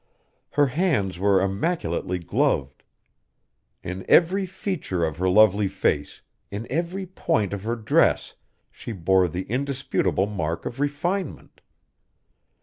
Her 0.53 0.65
hands 0.65 1.19
were 1.19 1.39
immaculately 1.43 2.17
gloved. 2.17 2.81
In 3.83 4.03
every 4.09 4.47
feature 4.47 5.05
of 5.05 5.17
her 5.19 5.29
lovely 5.29 5.67
face, 5.67 6.23
in 6.49 6.65
every 6.71 7.05
point 7.05 7.53
of 7.53 7.61
her 7.65 7.75
dress, 7.75 8.33
she 8.71 8.93
bore 8.93 9.27
the 9.27 9.43
indisputable 9.43 10.25
mark 10.25 10.65
of 10.65 10.79
refinement. 10.79 11.61